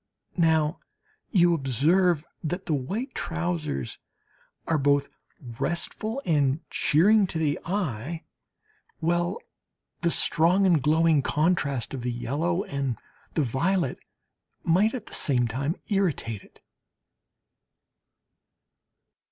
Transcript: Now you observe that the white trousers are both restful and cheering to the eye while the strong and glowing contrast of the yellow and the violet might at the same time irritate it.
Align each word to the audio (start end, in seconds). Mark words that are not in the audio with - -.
Now 0.37 0.79
you 1.29 1.53
observe 1.53 2.25
that 2.43 2.65
the 2.65 2.73
white 2.73 3.13
trousers 3.13 3.99
are 4.67 4.79
both 4.79 5.07
restful 5.59 6.23
and 6.25 6.67
cheering 6.71 7.27
to 7.27 7.37
the 7.37 7.59
eye 7.65 8.23
while 8.97 9.37
the 10.01 10.09
strong 10.09 10.65
and 10.65 10.81
glowing 10.81 11.21
contrast 11.21 11.93
of 11.93 12.01
the 12.01 12.11
yellow 12.11 12.63
and 12.63 12.97
the 13.35 13.43
violet 13.43 13.99
might 14.63 14.95
at 14.95 15.05
the 15.05 15.13
same 15.13 15.47
time 15.47 15.75
irritate 15.89 16.41
it. 16.43 16.61